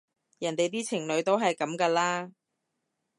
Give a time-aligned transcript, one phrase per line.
[0.39, 2.31] 人哋啲情侶都係噉㗎啦